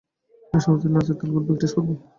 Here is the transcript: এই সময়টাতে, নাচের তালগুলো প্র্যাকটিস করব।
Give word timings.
এই 0.53 0.61
সময়টাতে, 0.63 0.87
নাচের 0.91 1.15
তালগুলো 1.19 1.43
প্র্যাকটিস 1.45 1.71
করব। 1.75 1.89